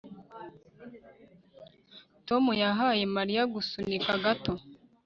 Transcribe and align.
Tom 2.27 2.43
yahaye 2.63 3.03
Mariya 3.15 3.43
gusunika 3.53 4.11
gato 4.23 4.53